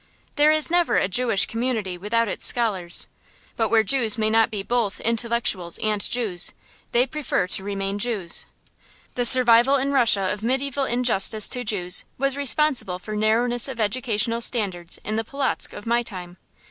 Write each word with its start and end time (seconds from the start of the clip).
There 0.35 0.51
is 0.51 0.71
never 0.71 0.95
a 0.97 1.07
Jewish 1.07 1.45
community 1.45 1.95
without 1.95 2.27
its 2.27 2.43
scholars, 2.43 3.07
but 3.55 3.69
where 3.69 3.83
Jews 3.83 4.17
may 4.17 4.31
not 4.31 4.49
be 4.49 4.63
both 4.63 4.99
intellectuals 5.01 5.77
and 5.77 6.01
Jews, 6.01 6.53
they 6.91 7.05
prefer 7.05 7.45
to 7.49 7.63
remain 7.63 7.99
Jews. 7.99 8.47
The 9.13 9.25
survival 9.25 9.75
in 9.75 9.91
Russia 9.91 10.33
of 10.33 10.39
mediæval 10.41 10.89
injustice 10.89 11.47
to 11.49 11.63
Jews 11.63 12.03
was 12.17 12.35
responsible 12.35 12.97
for 12.97 13.11
the 13.11 13.17
narrowness 13.21 13.67
of 13.67 13.79
educational 13.79 14.41
standards 14.41 14.97
in 15.03 15.17
the 15.17 15.23
Polotzk 15.23 15.71
of 15.71 15.85
my 15.85 16.01
time. 16.01 16.37